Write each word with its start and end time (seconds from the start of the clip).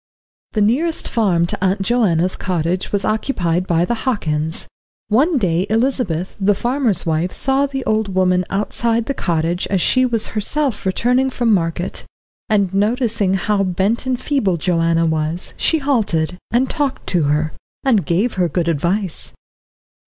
The 0.53 0.61
nearest 0.61 1.07
farm 1.07 1.45
to 1.45 1.63
Aunt 1.63 1.83
Joanna's 1.83 2.35
cottage 2.35 2.91
was 2.91 3.05
occupied 3.05 3.67
by 3.67 3.85
the 3.85 3.93
Hockins. 3.93 4.65
One 5.09 5.37
day 5.37 5.67
Elizabeth, 5.69 6.35
the 6.39 6.55
farmer's 6.55 7.05
wife, 7.05 7.31
saw 7.31 7.67
the 7.67 7.85
old 7.85 8.15
woman 8.15 8.43
outside 8.49 9.05
the 9.05 9.13
cottage 9.13 9.67
as 9.67 9.79
she 9.79 10.03
was 10.07 10.29
herself 10.33 10.87
returning 10.87 11.29
from 11.29 11.53
market; 11.53 12.03
and, 12.49 12.73
noticing 12.73 13.35
how 13.35 13.61
bent 13.63 14.07
and 14.07 14.19
feeble 14.19 14.57
Joanna 14.57 15.05
was, 15.05 15.53
she 15.55 15.77
halted, 15.77 16.35
and 16.49 16.67
talked 16.67 17.05
to 17.09 17.25
her, 17.25 17.53
and 17.83 18.03
gave 18.03 18.33
her 18.41 18.49
good 18.49 18.67
advice. 18.67 19.33